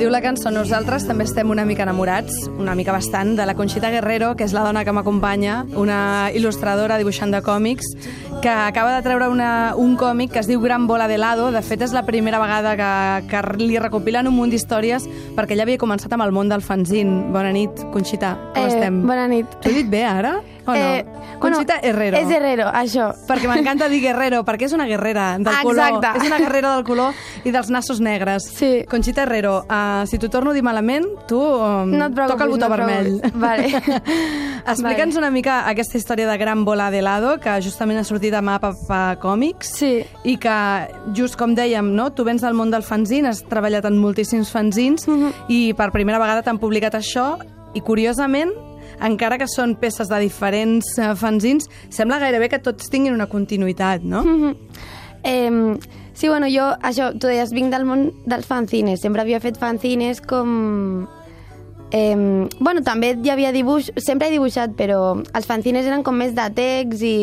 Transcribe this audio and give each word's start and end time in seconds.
diu 0.00 0.08
la 0.10 0.22
cançó, 0.24 0.48
nosaltres 0.50 1.04
també 1.04 1.26
estem 1.26 1.50
una 1.52 1.66
mica 1.68 1.84
enamorats, 1.84 2.46
una 2.58 2.72
mica 2.74 2.92
bastant, 2.94 3.34
de 3.36 3.44
la 3.46 3.52
Conxita 3.54 3.90
Guerrero, 3.92 4.32
que 4.36 4.46
és 4.46 4.54
la 4.56 4.62
dona 4.64 4.80
que 4.84 4.92
m'acompanya, 4.96 5.58
una 5.76 6.30
il·lustradora, 6.32 6.96
dibuixant 6.98 7.30
de 7.34 7.42
còmics, 7.44 7.84
que 8.40 8.48
acaba 8.48 8.94
de 8.96 9.02
treure 9.04 9.28
una, 9.28 9.74
un 9.76 9.96
còmic 10.00 10.32
que 10.32 10.40
es 10.40 10.48
diu 10.48 10.60
Gran 10.64 10.86
Bola 10.88 11.06
de 11.08 11.18
Lado. 11.20 11.50
De 11.52 11.60
fet, 11.62 11.82
és 11.84 11.92
la 11.92 12.06
primera 12.08 12.40
vegada 12.40 12.72
que, 12.80 13.28
que 13.28 13.42
li 13.60 13.76
recopilen 13.78 14.28
un 14.30 14.38
munt 14.38 14.50
d'històries 14.54 15.04
perquè 15.36 15.52
ella 15.52 15.66
havia 15.68 15.80
començat 15.82 16.12
amb 16.16 16.24
el 16.24 16.32
món 16.32 16.48
del 16.48 16.64
fanzine. 16.64 17.26
Bona 17.34 17.52
nit, 17.52 17.84
Conxita, 17.92 18.36
com 18.54 18.64
Eh, 18.64 18.68
estem? 18.72 19.02
bona 19.06 19.28
nit. 19.28 19.46
T'ho 19.60 19.68
he 19.68 19.74
dit 19.82 19.90
bé, 19.92 20.04
ara? 20.08 20.38
O 20.66 20.72
no? 20.72 20.78
Eh, 20.80 21.04
Conxita 21.40 21.78
bueno, 21.80 21.88
Herrero. 21.88 22.16
És 22.18 22.30
Herrero, 22.30 22.66
això. 22.72 23.10
Perquè 23.26 23.48
m'encanta 23.48 23.88
dir 23.88 24.00
guerrero, 24.04 24.44
perquè 24.44 24.66
és 24.68 24.72
una 24.76 24.86
guerrera 24.86 25.38
del 25.38 25.56
color. 25.62 25.86
Exacte. 25.96 26.18
És 26.20 26.26
una 26.28 26.38
guerrera 26.38 26.74
del 26.76 26.84
color 26.84 27.14
i 27.44 27.50
dels 27.50 27.70
nassos 27.70 28.00
negres. 28.00 28.44
Sí. 28.54 28.84
Conxita 28.88 29.22
Herrero, 29.24 29.64
uh, 29.64 30.06
si 30.06 30.18
t'ho 30.18 30.28
torno 30.30 30.50
a 30.50 30.54
dir 30.54 30.62
malament, 30.62 31.06
tu 31.26 31.40
um, 31.40 31.90
No 31.90 32.10
toca 32.12 32.44
el 32.44 32.50
botó 32.50 32.68
no 32.68 32.76
vermell. 32.76 33.20
Vale. 33.34 33.66
Explica'ns 34.70 35.14
Vale. 35.14 35.18
una 35.18 35.30
mica 35.30 35.62
aquesta 35.68 35.96
història 35.98 36.28
de 36.28 36.36
Gran 36.38 36.64
Bola 36.64 36.90
de 36.90 37.00
Lado, 37.02 37.38
que 37.40 37.56
justament 37.64 37.98
ha 38.00 38.04
sortit 38.04 38.34
a 38.34 38.42
Mapa 38.42 38.74
pa 38.86 39.16
Còmics, 39.20 39.72
Sí. 39.80 40.04
i 40.24 40.36
que, 40.36 40.54
just 41.16 41.36
com 41.40 41.54
dèiem, 41.56 41.94
no? 41.96 42.10
tu 42.12 42.24
vens 42.24 42.42
del 42.42 42.54
món 42.54 42.70
del 42.70 42.82
fanzine, 42.82 43.28
has 43.28 43.42
treballat 43.48 43.84
en 43.88 43.96
moltíssims 43.98 44.50
fanzins, 44.50 45.08
Mhm. 45.08 45.32
i 45.48 45.72
per 45.74 45.90
primera 45.92 46.18
vegada 46.18 46.42
t'han 46.42 46.58
publicat 46.58 46.94
això, 46.94 47.38
i 47.74 47.80
curiosament, 47.80 48.50
encara 49.00 49.38
que 49.38 49.46
són 49.48 49.76
peces 49.80 50.08
de 50.08 50.18
diferents 50.20 50.98
eh, 50.98 51.14
fanzins, 51.16 51.68
sembla 51.90 52.18
gairebé 52.20 52.48
que 52.52 52.58
tots 52.58 52.88
tinguin 52.90 53.14
una 53.14 53.26
continuïtat, 53.26 54.02
no? 54.02 54.22
Mhm. 54.24 54.56
Eh, 55.22 55.78
sí, 56.14 56.28
bueno, 56.28 56.46
jo, 56.48 56.70
això, 56.82 57.10
tu 57.18 57.26
deies, 57.28 57.50
vinc 57.52 57.70
del 57.72 57.84
món 57.84 58.10
dels 58.26 58.46
fanzines. 58.46 59.00
Sempre 59.02 59.20
havia 59.22 59.40
fet 59.40 59.58
fanzines 59.60 60.20
com... 60.20 61.06
Eh, 61.92 62.48
bueno, 62.60 62.82
també 62.86 63.16
hi 63.22 63.30
havia 63.32 63.50
dibuix... 63.52 63.90
Sempre 63.98 64.28
he 64.28 64.30
dibuixat, 64.36 64.76
però 64.78 65.16
els 65.34 65.46
fanzines 65.46 65.84
eren 65.86 66.04
com 66.06 66.14
més 66.16 66.32
de 66.36 66.46
text 66.54 67.02
i, 67.02 67.16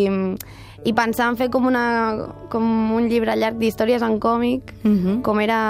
i 0.83 0.93
pensar 0.93 1.29
en 1.31 1.37
fer 1.39 1.47
com, 1.49 1.65
una, 1.69 1.85
com 2.51 2.65
un 2.97 3.07
llibre 3.09 3.33
llarg 3.39 3.57
d'històries 3.61 4.03
en 4.03 4.19
còmic, 4.19 4.73
Mhm. 4.83 5.21
com 5.23 5.39
era... 5.39 5.61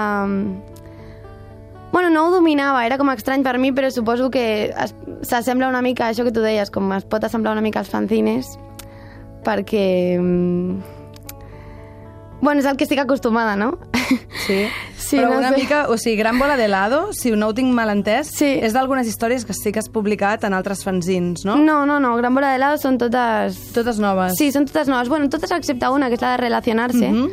Bueno, 1.92 2.10
no 2.10 2.26
ho 2.26 2.30
dominava, 2.30 2.84
era 2.84 2.98
com 2.98 3.08
estrany 3.10 3.42
per 3.42 3.56
mi, 3.58 3.72
però 3.72 3.88
suposo 3.90 4.28
que 4.30 4.72
s'assembla 5.22 5.68
una 5.72 5.80
mica 5.82 6.06
a 6.06 6.12
això 6.12 6.24
que 6.26 6.32
tu 6.32 6.40
deies, 6.44 6.70
com 6.70 6.92
es 6.92 7.04
pot 7.08 7.24
assemblar 7.24 7.52
una 7.56 7.62
mica 7.64 7.80
als 7.80 7.88
fanzines, 7.90 8.56
perquè... 9.44 10.18
mm, 10.20 10.96
Bueno, 12.40 12.60
és 12.60 12.66
el 12.70 12.76
que 12.78 12.84
estic 12.86 13.00
acostumada, 13.02 13.56
no? 13.56 13.78
Sí, 14.46 14.68
Sí, 14.96 15.16
però 15.16 15.30
no 15.32 15.38
una 15.40 15.48
sé. 15.50 15.56
mica, 15.56 15.78
o 15.90 15.96
sigui, 15.98 16.14
Gran 16.20 16.38
Bola 16.38 16.56
de 16.56 16.68
Lado, 16.68 17.08
si 17.12 17.32
no 17.32 17.48
ho 17.48 17.54
tinc 17.54 17.72
mal 17.74 17.90
entès, 17.90 18.28
Sí. 18.30 18.46
és 18.62 18.72
d'algunes 18.76 19.08
històries 19.10 19.44
que 19.44 19.54
sí 19.56 19.72
que 19.72 19.80
has 19.80 19.88
publicat 19.88 20.44
en 20.44 20.54
altres 20.54 20.84
fanzins, 20.84 21.42
no? 21.44 21.56
No, 21.56 21.80
no, 21.86 21.98
no, 21.98 22.12
Gran 22.16 22.34
Bola 22.36 22.52
de 22.52 22.58
Lado 22.62 22.78
són 22.78 22.96
totes... 23.00 23.58
Totes 23.74 23.98
noves. 23.98 24.36
Sí, 24.38 24.52
són 24.52 24.66
totes 24.70 24.86
noves. 24.86 25.08
Bueno, 25.10 25.26
totes 25.28 25.50
excepte 25.50 25.88
una, 25.90 26.06
que 26.08 26.14
és 26.14 26.22
la 26.22 26.36
de 26.36 26.42
Relacionarse, 26.44 27.08
Mhm. 27.10 27.30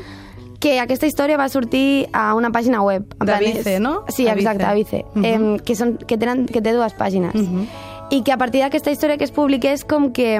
Que 0.65 0.79
aquesta 0.81 1.05
història 1.05 1.37
va 1.37 1.45
sortir 1.53 2.07
a 2.09 2.31
una 2.33 2.49
pàgina 2.49 2.79
web. 2.81 3.11
En 3.21 3.29
De 3.29 3.37
Vice, 3.37 3.79
no? 3.79 3.99
Sí, 4.09 4.25
A 4.27 4.33
exacte, 4.33 4.65
a 4.65 4.73
Vice. 4.73 5.03
Mhm. 5.13 5.25
eh, 5.25 5.61
que, 5.63 5.75
són, 5.77 5.97
que, 5.97 6.17
tenen, 6.17 6.47
que 6.49 6.61
té 6.61 6.73
dues 6.73 6.95
pàgines. 6.97 7.35
Mhm. 7.35 7.67
I 8.09 8.23
que 8.23 8.31
a 8.33 8.37
partir 8.37 8.61
d'aquesta 8.61 8.89
història 8.89 9.17
que 9.17 9.25
es 9.25 9.31
publiqués 9.31 9.85
com 9.85 10.11
que... 10.11 10.39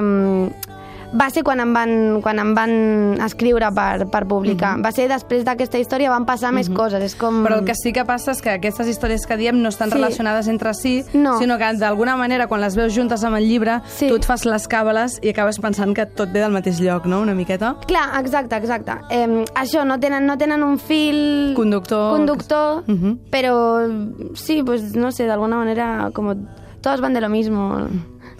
mm, 1.12 1.18
va 1.20 1.28
ser 1.30 1.42
quan 1.44 1.60
em 1.60 1.72
van, 1.74 2.20
quan 2.22 2.38
em 2.38 2.54
van 2.54 3.20
escriure 3.24 3.68
per, 3.74 4.06
per 4.10 4.26
publicar. 4.26 4.76
Va 4.82 4.92
ser 4.92 5.08
després 5.08 5.44
d'aquesta 5.44 5.78
història 5.78 6.10
van 6.10 6.26
passar 6.26 6.52
més 6.52 6.68
coses. 6.70 7.02
És 7.02 7.14
com... 7.14 7.42
Però 7.44 7.58
el 7.60 7.64
que 7.64 7.74
sí 7.74 7.92
que 7.92 8.04
passa 8.04 8.32
és 8.32 8.42
que 8.42 8.50
aquestes 8.50 8.88
històries 8.88 9.26
que 9.26 9.36
diem 9.36 9.60
no 9.62 9.68
estan 9.68 9.90
Sí. 9.90 9.94
relacionades 9.94 10.48
entre 10.48 10.74
si, 10.74 11.04
No. 11.14 11.38
sinó 11.38 11.58
que 11.58 11.72
d'alguna 11.78 12.16
manera 12.16 12.46
quan 12.46 12.60
les 12.60 12.74
veus 12.76 12.94
juntes 12.94 13.22
amb 13.24 13.36
el 13.36 13.46
llibre, 13.48 13.80
Sí. 13.86 14.08
tu 14.08 14.16
et 14.16 14.24
fas 14.24 14.44
les 14.44 14.68
càbales 14.68 15.18
i 15.22 15.30
acabes 15.30 15.58
pensant 15.58 15.94
que 15.94 16.06
tot 16.06 16.32
ve 16.32 16.40
del 16.40 16.52
mateix 16.52 16.80
lloc, 16.80 17.06
no?, 17.06 17.20
una 17.20 17.34
miqueta. 17.34 17.76
Clar, 17.86 18.20
exacte, 18.20 18.56
exacte. 18.56 18.92
Eh, 19.10 19.44
això, 19.54 19.84
no 19.86 19.98
tenen, 20.00 20.26
no 20.26 20.36
tenen 20.38 20.62
un 20.62 20.78
fil... 20.78 21.52
Conductor. 21.54 22.16
Conductor, 22.16 22.82
Mhm. 22.86 23.18
però 23.30 24.34
sí, 24.34 24.62
pues 24.62 24.94
no 24.96 25.10
sé, 25.12 25.26
d'alguna 25.26 25.56
manera 25.56 26.10
como 26.12 26.34
todos 26.80 27.00
van 27.00 27.14
de 27.14 27.20
lo 27.20 27.28
mismo. 27.28 27.86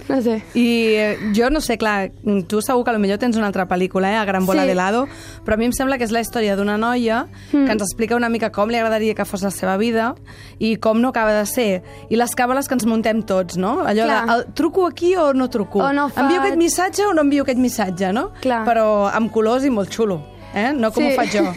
No 0.09 0.21
sé. 0.23 0.43
I 0.55 0.67
eh, 0.95 1.19
jo 1.35 1.51
no 1.51 1.61
sé, 1.61 1.77
clar, 1.79 2.11
tu 2.49 2.61
segur 2.63 2.85
que 2.85 2.93
potser 2.93 3.19
tens 3.19 3.37
una 3.37 3.47
altra 3.49 3.67
pel·lícula, 3.67 4.13
eh, 4.13 4.17
a 4.17 4.25
Gran 4.25 4.47
Bola 4.47 4.63
Sí. 4.63 4.69
de 4.69 4.75
Lado, 4.75 5.09
però 5.45 5.55
a 5.55 5.57
mi 5.57 5.65
em 5.67 5.73
sembla 5.73 5.99
que 5.99 6.05
és 6.05 6.13
la 6.13 6.21
història 6.21 6.55
d'una 6.57 6.77
noia 6.79 7.27
Mm. 7.53 7.65
que 7.67 7.73
ens 7.73 7.83
explica 7.83 8.15
una 8.17 8.29
mica 8.29 8.51
com 8.53 8.69
li 8.71 8.77
agradaria 8.77 9.15
que 9.15 9.25
fos 9.25 9.43
la 9.43 9.51
seva 9.51 9.77
vida 9.77 10.15
i 10.59 10.77
com 10.77 11.01
no 11.01 11.09
acaba 11.09 11.33
de 11.33 11.45
ser. 11.47 11.83
I 12.09 12.17
les 12.17 12.31
càbales 12.37 12.69
que 12.69 12.75
ens 12.75 12.87
muntem 12.87 13.23
tots, 13.23 13.57
no? 13.57 13.81
Allò 13.85 14.05
Clar. 14.05 14.27
de, 14.27 14.33
el, 14.35 14.45
truco 14.55 14.87
aquí 14.87 15.17
o 15.17 15.33
no 15.35 15.49
truco? 15.51 15.81
O 15.81 15.93
no 15.93 16.07
Envio 16.07 16.37
faig- 16.37 16.39
aquest 16.41 16.57
missatge 16.57 17.05
o 17.07 17.13
no 17.13 17.23
envio 17.23 17.43
aquest 17.43 17.59
missatge, 17.59 18.13
no? 18.13 18.31
Clar. 18.41 18.65
Però 18.65 19.11
amb 19.13 19.31
colors 19.33 19.65
i 19.65 19.71
molt 19.71 19.91
xulo, 19.91 20.23
eh? 20.55 20.73
No 20.73 20.93
com 20.93 21.03
Sí. 21.03 21.11
ho 21.13 21.17
faig 21.17 21.31
jo. 21.33 21.53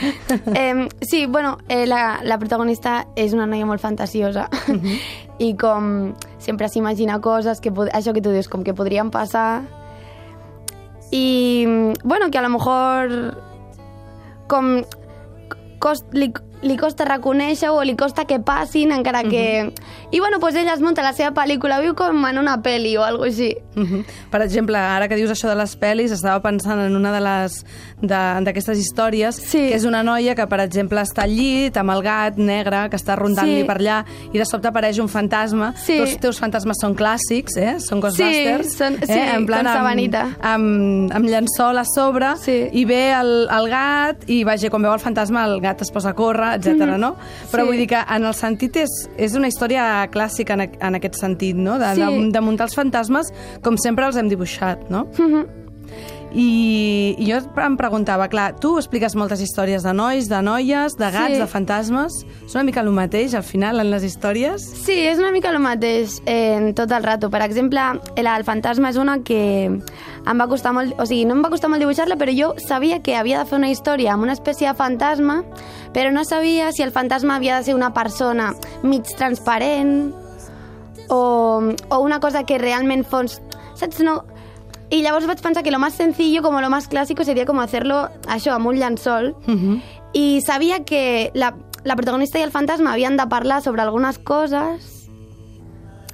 eh, 0.54 0.88
sí, 1.02 1.26
bueno, 1.26 1.58
eh, 1.68 1.86
la, 1.86 2.20
la 2.22 2.38
protagonista 2.38 3.06
és 3.16 3.32
una 3.32 3.46
noia 3.46 3.66
molt 3.66 3.80
fantasiosa 3.80 4.48
Mhm. 4.68 4.98
i 5.38 5.54
com 5.56 6.14
sempre 6.40 6.68
s'imagina 6.68 7.20
coses, 7.20 7.60
que 7.60 7.70
això 7.92 8.12
que 8.16 8.24
tu 8.24 8.32
dius, 8.32 8.48
com 8.48 8.64
que 8.64 8.74
podrien 8.74 9.12
passar 9.12 9.62
i, 11.10 11.66
bueno, 12.02 12.30
que 12.30 12.38
a 12.38 12.42
lo 12.42 12.50
mejor 12.50 13.14
com 14.48 14.82
cost, 15.78 16.04
li 16.62 16.76
costa 16.76 17.04
reconèixer 17.08 17.70
o 17.72 17.82
li 17.82 17.94
costa 17.96 18.26
que 18.26 18.38
passin, 18.40 18.92
encara 18.92 19.22
que... 19.24 19.72
I 20.12 20.18
bueno, 20.20 20.38
pues 20.40 20.54
ella 20.56 20.74
es 20.74 20.80
munta 20.80 21.02
la 21.02 21.12
seva 21.14 21.30
pel·lícula, 21.32 21.80
viu 21.80 21.94
com 21.94 22.24
en 22.26 22.38
una 22.38 22.58
pel·li 22.62 22.96
o 22.98 23.04
alguna 23.04 23.30
així. 23.30 23.54
Mhm. 23.76 24.04
Per 24.30 24.42
exemple, 24.42 24.76
ara 24.76 25.08
que 25.08 25.16
dius 25.16 25.30
això 25.30 25.48
de 25.48 25.54
les 25.56 25.78
pel·lis, 25.80 26.12
estava 26.12 26.42
pensant 26.42 26.80
en 26.84 26.96
una 26.96 27.12
de 27.12 27.20
les 27.20 27.64
de- 28.00 28.40
d'aquestes 28.44 28.78
històries, 28.78 29.36
Sí. 29.36 29.68
que 29.70 29.74
és 29.76 29.84
una 29.84 30.02
noia 30.02 30.34
que, 30.34 30.46
per 30.46 30.60
exemple, 30.60 31.00
està 31.00 31.22
al 31.24 31.30
llit 31.36 31.76
amb 31.76 31.90
el 31.90 32.02
gat 32.02 32.36
negre, 32.36 32.88
que 32.90 32.96
està 32.96 33.16
rondant-li 33.16 33.60
Sí. 33.60 33.64
per 33.64 33.78
allà, 33.78 34.04
i 34.32 34.38
de 34.38 34.44
sobte 34.44 34.68
apareix 34.68 34.98
un 34.98 35.08
fantasma. 35.08 35.72
Sí. 35.76 35.96
Tots 35.98 36.10
els 36.10 36.20
teus 36.20 36.38
fantasmes 36.40 36.76
són 36.80 36.94
clàssics, 36.96 37.56
eh? 37.56 37.78
Són 37.80 38.00
Ghostbusters. 38.00 38.74
són- 38.76 38.98
sí, 39.04 39.12
eh? 39.12 39.34
en 39.34 39.46
plan, 39.46 39.64
com 39.64 39.68
amb, 39.68 39.76
sabanita. 39.78 40.36
amb, 40.42 41.12
amb 41.12 41.24
llençol 41.24 41.78
a 41.78 41.84
sobre, 41.84 42.36
Sí. 42.36 42.68
i 42.72 42.84
ve 42.84 43.12
el, 43.12 43.48
el 43.50 43.68
gat, 43.70 44.28
i 44.28 44.44
vaja, 44.44 44.68
quan 44.70 44.82
veu 44.82 44.92
el 44.92 45.00
fantasma, 45.00 45.44
el 45.46 45.60
gat 45.60 45.80
es 45.82 45.90
posa 45.90 46.10
a 46.10 46.14
córrer, 46.14 46.49
etc. 46.54 46.96
no? 46.98 47.16
Però 47.50 47.62
Sí. 47.62 47.66
vull 47.66 47.76
dir 47.76 47.86
que 47.88 48.00
en 48.16 48.24
el 48.24 48.34
sentit 48.34 48.76
és, 48.76 48.88
és 49.16 49.34
una 49.34 49.48
història 49.48 50.08
clàssica 50.10 50.54
en, 50.54 50.60
en 50.80 50.94
aquest 50.94 51.14
sentit, 51.20 51.56
no? 51.56 51.78
De, 51.78 51.94
Sí. 51.94 52.00
de, 52.00 52.30
de 52.32 52.40
muntar 52.40 52.64
els 52.68 52.74
fantasmes 52.74 53.32
com 53.62 53.76
sempre 53.78 54.06
els 54.06 54.16
hem 54.16 54.28
dibuixat, 54.28 54.88
no? 54.90 55.06
Mhm. 55.18 55.46
I, 56.32 57.16
I 57.18 57.26
jo 57.26 57.40
em 57.64 57.74
preguntava, 57.76 58.28
clar, 58.30 58.52
tu 58.62 58.76
expliques 58.78 59.16
moltes 59.18 59.40
històries 59.42 59.82
de 59.82 59.92
nois, 59.96 60.28
de 60.30 60.38
noies, 60.46 60.94
de 60.96 61.08
gats, 61.10 61.34
Sí. 61.34 61.40
de 61.40 61.46
fantasmes. 61.50 62.20
És 62.46 62.54
una 62.54 62.62
mica 62.64 62.80
el 62.84 62.90
mateix, 62.94 63.34
al 63.34 63.42
final, 63.42 63.80
en 63.80 63.90
les 63.90 64.04
històries? 64.06 64.62
Sí, 64.84 64.94
és 65.08 65.18
una 65.18 65.32
mica 65.32 65.50
el 65.50 65.58
mateix 65.58 66.20
eh, 66.26 66.72
tot 66.76 66.90
el 66.92 67.02
rato. 67.02 67.30
Per 67.30 67.42
exemple, 67.42 67.80
el, 68.14 68.26
el 68.26 68.44
fantasma 68.44 68.90
és 68.90 68.96
una 68.96 69.18
que 69.26 69.66
em 69.66 70.40
va 70.40 70.46
costar 70.46 70.72
molt... 70.72 70.94
O 71.00 71.06
sigui, 71.06 71.24
no 71.26 71.34
em 71.34 71.42
va 71.42 71.50
costar 71.50 71.68
molt 71.70 71.82
dibuixar-la, 71.82 72.16
però 72.20 72.30
jo 72.36 72.54
sabia 72.62 73.00
que 73.02 73.16
havia 73.16 73.40
de 73.42 73.46
fer 73.50 73.58
una 73.58 73.70
història 73.70 74.14
amb 74.14 74.22
una 74.22 74.34
espècie 74.38 74.68
de 74.68 74.74
fantasma, 74.78 75.42
però 75.92 76.12
no 76.14 76.24
sabia 76.24 76.70
si 76.72 76.82
el 76.86 76.92
fantasma 76.92 77.36
havia 77.36 77.58
de 77.58 77.64
ser 77.64 77.74
una 77.74 77.92
persona 77.92 78.52
mig 78.82 79.02
transparent 79.18 80.12
o, 81.08 81.74
o 81.90 81.98
una 82.00 82.20
cosa 82.20 82.44
que 82.44 82.58
realment 82.58 83.02
fos... 83.04 83.40
Saps? 83.74 83.98
No... 84.06 84.20
I 84.90 85.02
llavors 85.02 85.26
vaig 85.26 85.40
pensar 85.40 85.62
que 85.62 85.70
lo 85.70 85.78
más 85.78 85.94
sencillo, 85.94 86.42
como 86.42 86.60
lo 86.60 86.68
más 86.70 86.88
clásico, 86.88 87.22
sería 87.24 87.46
como 87.46 87.60
hacerlo 87.62 88.08
això, 88.26 88.52
amb 88.52 88.66
un 88.66 88.76
llençol. 88.76 89.36
Uh 89.46 89.54
-huh. 89.54 89.82
I 90.12 90.40
sabia 90.44 90.84
que 90.84 91.30
la, 91.34 91.54
la 91.84 91.94
protagonista 91.94 92.38
i 92.38 92.42
el 92.42 92.50
fantasma 92.50 92.92
havien 92.92 93.16
de 93.16 93.26
parlar 93.28 93.62
sobre 93.62 93.82
algunes 93.82 94.18
coses, 94.18 94.96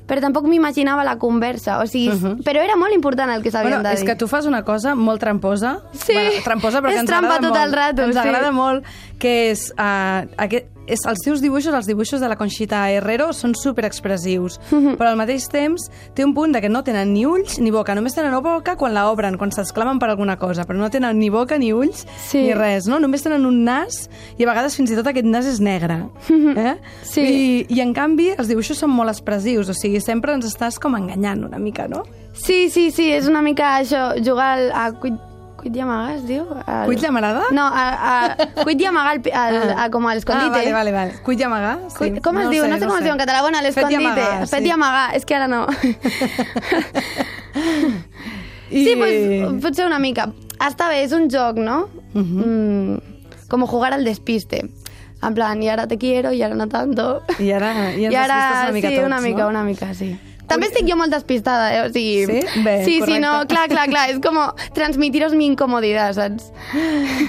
però 0.07 0.21
tampoc 0.21 0.45
m'imaginava 0.47 1.03
la 1.05 1.17
conversa. 1.19 1.81
O 1.81 1.87
sigui, 1.87 2.11
uh 2.11 2.15
Mhm. 2.15 2.25
-huh. 2.27 2.43
Però 2.45 2.61
era 2.63 2.77
molt 2.77 2.93
important 2.95 3.31
el 3.33 3.43
que 3.43 3.51
s'havien 3.51 3.73
Bueno, 3.73 3.89
de 3.89 3.95
és 3.95 4.01
dir. 4.01 4.09
que 4.11 4.15
tu 4.17 4.29
fas 4.29 4.45
una 4.47 4.63
cosa 4.63 4.95
molt 4.95 5.21
tramposa. 5.21 5.81
Sí. 5.93 6.13
Bueno, 6.13 6.31
tramposa 6.45 6.81
perquè 6.83 6.93
És 6.93 6.99
ens 7.01 7.07
trampa 7.11 7.41
tot 7.41 7.51
molt. 7.51 7.65
el 7.65 7.73
rato, 7.73 8.03
Ens 8.03 8.15
sí. 8.15 8.21
agrada 8.21 8.53
molt, 8.53 8.85
que 9.19 9.51
és... 9.51 9.73
Uh, 9.79 10.29
aquest, 10.37 10.67
és 10.87 11.01
els 11.07 11.19
teus 11.25 11.41
dibuixos, 11.43 11.75
els 11.75 11.87
dibuixos 11.87 12.21
de 12.21 12.29
la 12.29 12.37
Conxita 12.37 12.85
Herrero, 12.91 13.33
són 13.33 13.55
superexpressius, 13.55 14.59
Mhm. 14.71 14.97
però 14.97 15.09
al 15.11 15.17
mateix 15.17 15.49
temps 15.49 15.89
té 16.15 16.25
un 16.25 16.35
punt 16.35 16.53
de 16.55 16.61
que 16.61 16.69
no 16.69 16.83
tenen 16.85 17.13
ni 17.13 17.25
ulls 17.27 17.59
ni 17.59 17.71
boca, 17.71 17.95
només 17.95 18.15
tenen 18.15 18.33
boca 18.43 18.77
quan 18.77 18.95
la 18.95 19.11
obren, 19.11 19.37
quan 19.39 19.51
s'exclamen 19.53 19.99
per 19.99 20.11
alguna 20.11 20.37
cosa, 20.39 20.65
però 20.65 20.77
no 20.79 20.91
tenen 20.91 21.19
ni 21.19 21.29
boca 21.31 21.59
ni 21.59 21.73
ulls 21.73 22.07
Sí. 22.29 22.43
ni 22.43 22.53
res, 22.55 22.87
no? 22.87 22.99
Només 23.01 23.23
tenen 23.23 23.47
un 23.47 23.65
nas 23.65 24.09
i 24.39 24.45
a 24.45 24.47
vegades 24.47 24.77
fins 24.77 24.91
i 24.91 24.95
tot 24.97 25.07
aquest 25.07 25.27
nas 25.27 25.47
és 25.47 25.61
negre. 25.61 26.09
Eh? 26.31 26.77
Sí. 27.03 27.21
I, 27.21 27.67
I 27.77 27.81
en 27.81 27.93
canvi 27.95 28.31
els 28.37 28.49
dibuixos 28.49 28.79
són 28.79 28.91
molt 28.91 29.11
expressius, 29.11 29.69
o 29.69 29.75
sigui, 29.75 30.01
sempre 30.01 30.33
ens 30.35 30.47
estàs 30.47 30.79
com 30.81 30.95
enganyant 30.95 31.45
una 31.45 31.59
mica, 31.59 31.89
no? 31.89 32.03
Sí, 32.35 32.69
sí, 32.71 32.91
sí, 32.91 33.11
és 33.11 33.27
una 33.29 33.41
mica 33.43 33.79
això, 33.81 34.15
jugar 34.23 34.59
a 34.75 34.93
Cuit 35.67 35.75
i 35.75 35.81
amagar, 35.83 36.13
es 36.15 36.21
diu? 36.23 36.45
El... 36.63 36.85
Cuit 36.87 37.03
i 37.03 37.07
amarada? 37.09 37.41
No, 37.51 37.65
a, 37.67 37.87
a, 38.07 38.45
cuit 38.61 38.79
i 38.79 38.87
amagar, 38.87 39.17
al, 39.19 39.57
al, 39.59 39.73
a, 39.75 39.87
com 39.91 40.05
a 40.07 40.13
l'escondite. 40.15 40.47
Ah, 40.47 40.61
vale, 40.61 40.71
vale, 40.77 40.93
vale. 40.95 41.17
Cuit 41.27 41.43
i 41.43 41.47
amagar? 41.49 41.73
Sí. 41.91 41.97
Cuit, 41.99 42.21
com 42.23 42.39
es 42.39 42.47
diu? 42.53 42.63
no 42.71 42.77
sé 42.79 42.87
com 42.87 42.95
es 42.95 43.03
diu 43.03 43.11
en 43.11 43.19
català. 43.19 43.41
Bueno, 43.43 43.59
a 43.59 43.63
Fet 43.65 43.67
i 43.67 43.97
l'escondite. 43.97 44.07
amagar, 44.71 45.09
sí. 45.11 45.17
i. 45.17 45.19
És 45.19 45.27
que 45.27 45.35
ara 45.35 45.49
no. 45.51 45.67
I... 48.71 48.85
Sí, 48.85 48.95
pues, 48.95 49.59
potser 49.65 49.89
una 49.91 49.99
mica. 49.99 50.29
Està 50.63 50.87
bé, 50.93 51.03
és 51.03 51.11
un 51.19 51.27
joc, 51.35 51.59
no? 51.59 51.89
mm, 52.15 53.03
como 53.51 53.67
jugar 53.67 53.93
al 53.93 54.05
despiste. 54.07 54.71
En 55.21 55.35
plan, 55.35 55.61
y 55.61 55.69
ahora 55.69 55.89
te 55.89 55.99
quiero, 55.99 56.33
y 56.33 56.43
ahora 56.43 56.55
no 56.55 56.69
tanto. 56.69 57.25
I 57.41 57.51
ara, 57.51 57.93
i 57.97 58.07
I 58.13 58.15
ara, 58.15 58.69
una 58.69 58.73
mica 58.73 58.89
sí, 58.89 58.95
tots, 58.95 59.07
una 59.07 59.21
mica, 59.21 59.43
no? 59.43 59.49
una 59.49 59.65
mica, 59.65 59.95
sí. 59.95 60.17
També 60.47 60.67
estic 60.69 60.87
jo 60.89 60.97
molt 60.97 61.11
despistada, 61.11 61.73
eh? 61.75 61.81
O 61.89 61.93
sigui, 61.93 62.27
Sí? 62.27 62.63
Bé, 62.65 62.85
sí, 62.85 63.01
sí, 63.05 63.19
no, 63.19 63.33
correcte. 63.43 63.55
clar, 63.55 63.69
clar, 63.69 63.89
clar, 63.89 64.05
és 64.11 64.21
com 64.23 64.37
transmitiros 64.75 65.35
mi 65.35 65.47
incomodidad, 65.47 66.15
saps? 66.15 66.53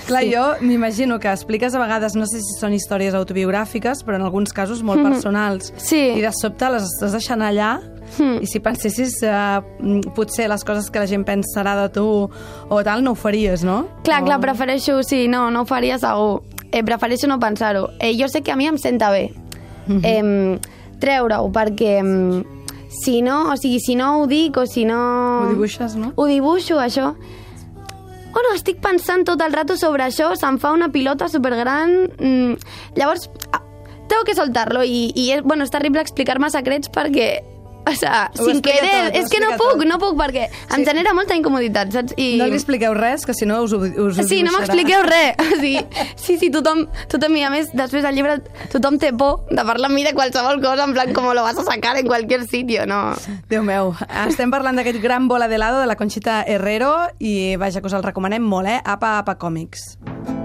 Clar, 0.07 0.23
jo 0.29 0.43
m'imagino 0.61 1.19
que 1.19 1.31
expliques 1.31 1.73
a 1.75 1.79
vegades, 1.79 2.15
no 2.15 2.25
sé 2.29 2.39
si 2.41 2.59
són 2.59 2.73
històries 2.77 3.13
autobiogràfiques, 3.17 4.03
però 4.05 4.15
en 4.19 4.21
alguns 4.27 4.53
casos 4.53 4.83
molt 4.83 5.01
personals. 5.03 5.73
Sí. 5.77 5.99
I 6.17 6.21
de 6.21 6.31
sobte 6.33 6.69
les 6.69 6.83
estàs 6.83 7.11
deixant 7.17 7.41
allà 7.41 7.79
Hmm. 8.17 8.37
i 8.39 8.47
si 8.47 8.61
pensessis 8.63 9.17
uh, 9.27 9.59
potser 10.15 10.45
les 10.47 10.63
coses 10.63 10.85
que 10.89 10.97
la 11.01 11.05
gent 11.11 11.25
pensarà 11.27 11.73
de 11.75 11.89
tu 11.91 12.05
o 12.69 12.77
tal, 12.81 13.03
no 13.03 13.11
ho 13.11 13.15
faries, 13.19 13.65
no? 13.67 13.81
Clar, 14.07 14.21
o... 14.23 14.25
clar, 14.29 14.39
prefereixo, 14.39 15.01
sí, 15.03 15.25
no, 15.27 15.49
no 15.51 15.65
ho 15.65 15.65
faria 15.67 15.97
segur. 15.99 16.41
Eh, 16.71 16.83
prefereixo 16.87 17.27
no 17.27 17.37
pensar-ho. 17.37 17.89
Eh, 17.99 18.13
jo 18.17 18.29
sé 18.31 18.41
que 18.43 18.53
a 18.53 18.55
mi 18.55 18.65
em 18.65 18.77
senta 18.77 19.11
bé 19.11 19.33
Mhm. 19.87 20.01
eh, 20.05 20.59
treure-ho, 20.99 21.51
perquè 21.51 21.99
eh, 21.99 22.43
si 22.97 23.21
no, 23.21 23.51
o 23.53 23.57
sigui, 23.57 23.79
si 23.83 23.95
no 23.95 24.21
ho 24.21 24.27
dic 24.27 24.57
o 24.57 24.65
si 24.65 24.85
no... 24.85 24.99
Ho 25.43 25.51
dibuixes, 25.51 25.95
no? 25.99 26.13
Ho 26.15 26.25
dibuixo, 26.29 26.79
això. 26.81 27.13
Bueno, 28.33 28.53
estic 28.53 28.81
pensant 28.83 29.25
tot 29.25 29.41
el 29.41 29.53
rato 29.53 29.77
sobre 29.77 30.05
això, 30.05 30.31
se'm 30.37 30.59
fa 30.61 30.73
una 30.75 30.91
pilota 30.93 31.29
supergran... 31.31 31.95
Mm, 32.17 32.57
llavors, 32.99 33.29
ah, 33.51 33.63
tengo 34.07 34.23
que 34.25 34.35
soltarlo 34.35 34.83
i, 34.83 35.11
i 35.15 35.29
és, 35.35 35.43
bueno, 35.43 35.65
és 35.65 35.73
terrible 35.73 36.03
explicar-me 36.05 36.49
secrets 36.53 36.91
perquè 36.93 37.29
o 37.87 37.95
sea, 37.95 38.29
sin 38.35 38.61
querer, 38.61 39.11
tot, 39.11 39.15
és 39.21 39.29
que 39.31 39.39
no 39.39 39.51
puc, 39.57 39.77
tot. 39.77 39.85
no 39.87 39.97
puc 40.01 40.17
perquè 40.19 40.47
em 40.49 40.81
Sí. 40.81 40.85
genera 40.85 41.13
molta 41.13 41.35
incomoditat, 41.35 41.91
saps? 41.91 42.13
I... 42.17 42.37
No 42.37 42.47
li 42.47 42.57
expliqueu 42.59 42.93
res, 42.93 43.25
que 43.25 43.33
si 43.33 43.45
no 43.45 43.61
us 43.63 43.73
ho, 43.73 43.79
us 43.79 44.19
ho 44.19 44.27
Sí, 44.27 44.43
no 44.43 44.51
m'expliqueu 44.55 45.03
res. 45.07 45.35
O 45.47 45.59
sigui, 45.59 45.79
sí, 46.15 46.37
sí, 46.37 46.49
tothom, 46.53 46.85
tothom, 47.09 47.35
i 47.39 47.43
a 47.47 47.49
més, 47.49 47.71
després 47.73 48.03
del 48.03 48.15
llibre, 48.15 48.37
tothom 48.73 48.99
té 49.01 49.13
por 49.13 49.45
de 49.49 49.63
parlar 49.63 49.89
amb 49.89 49.95
mi 49.97 50.03
de 50.05 50.13
qualsevol 50.13 50.61
cosa, 50.61 50.83
en 50.85 50.93
plan, 50.93 51.13
com 51.13 51.29
lo 51.33 51.43
vas 51.45 51.57
a 51.57 51.63
sacar 51.65 51.95
en 51.97 52.07
cualquier 52.07 52.45
sitio, 52.47 52.85
no? 52.85 53.13
Déu 53.49 53.63
meu, 53.63 53.93
estem 54.27 54.51
parlant 54.51 54.77
d'aquest 54.77 55.01
gran 55.01 55.27
bola 55.27 55.47
de 55.47 55.57
lado 55.57 55.79
de 55.79 55.87
la 55.87 55.95
Conxita 55.95 56.43
Herrero 56.45 56.93
i 57.19 57.55
vaja, 57.57 57.81
que 57.81 57.87
us 57.87 57.93
el 57.97 58.03
recomanem 58.03 58.43
molt, 58.43 58.67
eh? 58.67 58.81
Apa, 58.85 59.17
apa, 59.19 59.37
còmics. 59.39 59.97
Por 60.03 60.36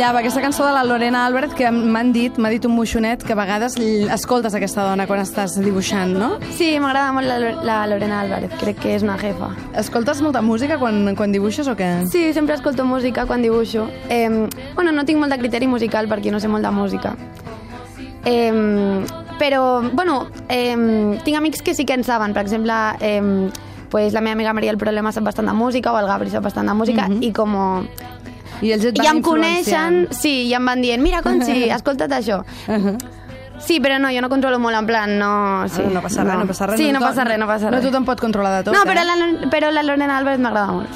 brillava, 0.00 0.20
aquesta 0.20 0.40
cançó 0.40 0.64
de 0.64 0.72
la 0.72 0.82
Lorena 0.82 1.26
Álvarez 1.26 1.52
que 1.52 1.68
m'han 1.70 2.08
dit, 2.14 2.38
m'ha 2.40 2.48
dit 2.48 2.64
un 2.64 2.72
moixonet 2.72 3.20
que 3.20 3.34
a 3.34 3.36
vegades 3.36 3.74
escoltes 3.76 4.54
aquesta 4.56 4.86
dona 4.86 5.04
quan 5.06 5.20
estàs 5.20 5.58
dibuixant, 5.60 6.14
no? 6.16 6.30
Sí, 6.56 6.70
m'agrada 6.80 7.12
molt 7.12 7.28
la, 7.28 7.36
la 7.68 7.76
Lorena 7.90 8.22
Álvarez, 8.22 8.54
crec 8.62 8.78
que 8.80 8.94
és 8.96 9.04
una 9.04 9.18
jefa. 9.20 9.50
Escoltes 9.76 10.22
molta 10.24 10.40
música 10.40 10.78
quan, 10.80 11.12
quan 11.18 11.34
dibuixes 11.36 11.68
o 11.68 11.74
què? 11.76 11.90
Sí, 12.08 12.30
sempre 12.32 12.56
escolto 12.56 12.86
música 12.88 13.26
quan 13.28 13.44
dibuixo. 13.44 13.90
Eh, 14.08 14.48
bueno, 14.74 14.90
no 14.96 15.04
tinc 15.04 15.20
molt 15.20 15.34
de 15.36 15.40
criteri 15.42 15.68
musical 15.68 16.08
perquè 16.08 16.32
no 16.32 16.40
sé 16.40 16.48
molt 16.48 16.64
de 16.64 16.72
música. 16.72 17.12
Eh, 18.24 19.04
però, 19.36 19.82
bueno, 19.92 20.22
eh, 20.48 21.18
tinc 21.26 21.36
amics 21.36 21.60
que 21.60 21.74
sí 21.76 21.84
que 21.84 21.92
en 22.00 22.04
saben. 22.08 22.32
Per 22.32 22.46
exemple, 22.46 22.72
eh, 23.04 23.50
pues 23.90 24.14
la 24.14 24.22
meva 24.22 24.32
amiga 24.32 24.54
Maria 24.54 24.70
el 24.72 24.78
Problema 24.80 25.12
sap 25.12 25.28
bastant 25.28 25.52
de 25.52 25.52
música 25.52 25.92
o 25.92 26.00
el 26.00 26.06
Gabri 26.08 26.30
sap 26.32 26.44
bastant 26.48 26.72
de 26.72 26.72
música 26.74 27.06
Mhm. 27.06 27.22
i 27.22 27.32
com... 27.36 27.86
I 28.62 28.72
ells 28.72 28.84
et 28.84 28.96
van 28.98 29.06
Ja 29.06 29.12
em 29.12 29.22
coneixen, 29.22 30.06
sí, 30.10 30.48
i 30.48 30.54
em 30.54 30.64
van 30.66 30.82
dient, 30.82 31.02
mira, 31.02 31.22
Conchi, 31.22 31.68
escolta't 31.78 32.12
això. 32.12 32.42
Uh 32.68 32.74
-huh. 32.74 32.96
Sí, 33.60 33.78
però 33.78 33.98
no, 34.00 34.08
jo 34.08 34.20
no 34.22 34.28
controlo 34.30 34.58
molt, 34.58 34.74
en 34.76 34.86
plan, 34.86 35.18
no... 35.18 35.68
Sí, 35.68 35.76
Sí, 35.76 35.82
no 35.92 36.00
passa 36.00 36.24
res, 36.24 36.34
no, 36.38 36.46
passa 36.46 36.66
res. 36.66 36.80
Sí, 36.80 36.92
no, 36.92 36.98
tothom- 36.98 37.08
passa 37.08 37.24
res, 37.24 37.38
no 37.38 37.46
passa 37.46 37.70
res. 37.70 37.82
No 37.82 37.90
tothom 37.90 38.04
pot 38.06 38.18
controlar 38.20 38.56
de 38.58 38.64
tot, 38.64 38.74
no, 38.74 38.82
eh? 38.82 38.86
però, 38.86 39.04
la, 39.04 39.48
però 39.50 39.70
la 39.70 39.82
Lorena 39.82 40.16
Álvarez 40.16 40.40
m'agrada 40.40 40.72
molt. 40.72 40.88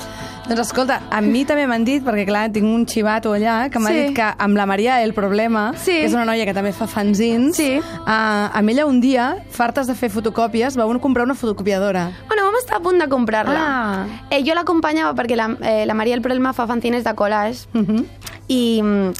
Doncs 0.48 0.60
escolta, 0.60 1.00
a 1.10 1.22
mi 1.22 1.44
també 1.46 1.66
m'han 1.66 1.84
dit, 1.84 2.02
perquè 2.04 2.26
clar, 2.26 2.50
tinc 2.52 2.66
un 2.66 2.84
xivato 2.86 3.32
allà, 3.32 3.70
que 3.70 3.78
m'ha 3.78 3.88
Sí. 3.90 3.94
dit 3.94 4.14
que 4.16 4.22
amb 4.38 4.56
la 4.56 4.66
Maria 4.66 5.02
el 5.02 5.14
problema, 5.14 5.72
Sí. 5.76 5.90
que 5.92 6.04
és 6.04 6.12
una 6.12 6.24
noia 6.26 6.44
que 6.44 6.52
també 6.52 6.72
fa 6.72 6.86
fanzins, 6.86 7.56
Sí. 7.56 7.78
uh, 7.78 8.50
amb 8.52 8.68
ella 8.68 8.84
un 8.86 9.00
dia, 9.00 9.36
fartes 9.50 9.86
de 9.86 9.94
fer 9.94 10.10
fotocòpies, 10.10 10.76
vau 10.76 10.98
comprar 11.00 11.24
una 11.24 11.34
fotocopiadora. 11.34 12.10
Vam 12.54 12.60
estar 12.62 12.76
a 12.78 12.80
punt 12.80 13.00
de 13.02 13.08
comprar-la. 13.10 13.62
Ah. 13.66 14.06
Eh, 14.30 14.38
jo 14.46 14.54
l'acompanyava 14.54 15.10
perquè 15.18 15.34
la, 15.34 15.48
eh, 15.58 15.82
la 15.90 15.94
Maria 15.98 16.14
el 16.14 16.22
Problema 16.22 16.52
fa 16.54 16.68
fanzines 16.70 17.02
de 17.02 17.14
collage 17.18 17.66
Uh 17.74 17.82
-huh. 17.82 18.04
i... 18.46 18.80
mm, 18.82 19.12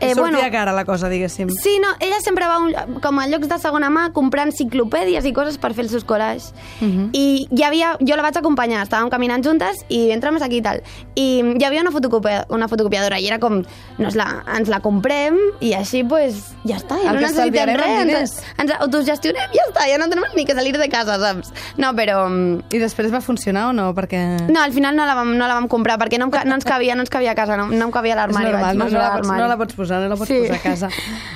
Eh, 0.00 0.14
sortia 0.14 0.38
bueno, 0.38 0.50
cara 0.52 0.72
la 0.72 0.84
cosa, 0.84 1.08
diguéssim. 1.08 1.48
Sí, 1.50 1.78
no, 1.82 1.88
ella 2.00 2.20
sempre 2.22 2.46
va 2.46 2.58
un, 2.58 2.72
com 3.02 3.18
a 3.18 3.26
llocs 3.26 3.48
de 3.48 3.58
segona 3.58 3.88
mà 3.90 4.12
comprant 4.12 4.52
enciclopèdies 4.52 5.24
i 5.26 5.32
coses 5.34 5.58
per 5.58 5.72
fer 5.74 5.84
els 5.86 5.90
seus 5.92 6.04
collages. 6.04 6.52
Mhm. 6.80 7.10
I 7.12 7.48
hi 7.50 7.62
havia, 7.64 7.96
jo 8.00 8.16
la 8.16 8.22
vaig 8.22 8.36
acompanyar, 8.38 8.84
estàvem 8.86 9.10
caminant 9.10 9.42
juntes 9.44 9.82
i 9.88 10.10
entramos 10.14 10.42
aquí 10.42 10.58
i 10.58 10.62
tal. 10.62 10.82
I 11.16 11.42
hi 11.58 11.64
havia 11.64 11.80
una, 11.82 11.90
fotocopia, 11.90 12.44
una 12.48 12.68
fotocopiadora 12.68 13.18
i 13.18 13.26
era 13.26 13.38
com, 13.38 13.62
nos 13.98 14.14
la, 14.14 14.44
ens 14.56 14.68
la 14.68 14.80
comprem 14.80 15.36
i 15.60 15.72
així, 15.74 16.04
pues, 16.04 16.54
ja 16.64 16.76
està, 16.78 17.00
ja 17.02 17.10
El 17.10 17.16
no 17.18 17.26
necessitem 17.26 17.74
res. 17.74 18.00
en 18.02 18.10
Ens, 18.18 18.36
ens 18.58 18.72
autogestionem, 18.78 19.50
ja 19.54 19.66
està, 19.68 19.88
ja 19.90 19.98
no 19.98 20.08
tenim 20.08 20.24
ni 20.36 20.44
que 20.46 20.54
salir 20.54 20.76
de 20.78 20.88
casa, 20.88 21.18
saps? 21.18 21.52
No, 21.76 21.92
però... 21.98 22.28
mm, 22.28 22.68
I 22.74 22.78
després 22.78 23.12
va 23.12 23.20
funcionar 23.20 23.68
o 23.70 23.72
no? 23.72 23.90
Perquè... 23.96 24.22
No, 24.48 24.60
al 24.62 24.72
final 24.72 24.94
no 24.94 25.06
la 25.06 25.14
vam, 25.18 25.34
no 25.38 25.46
la 25.48 25.54
vam 25.58 25.66
comprar 25.68 25.98
perquè 25.98 26.18
no, 26.20 26.28
em 26.30 26.48
no 26.48 26.54
ens 26.58 26.64
cabia, 26.68 26.94
no 26.94 27.02
ens 27.02 27.10
cabia 27.10 27.32
a 27.32 27.34
casa, 27.34 27.56
no, 27.56 27.66
no 27.68 27.84
em 27.88 27.90
cabia 27.94 28.14
l'armari. 28.14 28.52
no, 28.52 28.58
no, 28.74 28.84
posar 28.84 29.02
la 29.02 29.10
pots, 29.16 29.28
no 29.28 29.48
la 29.48 29.56
pots 29.56 29.74
posar, 29.74 29.87
no 29.88 30.08
la 30.08 30.16
pots 30.16 30.28
Sí. 30.28 30.38
posar 30.40 30.56
a 30.56 30.62
casa. 30.62 30.88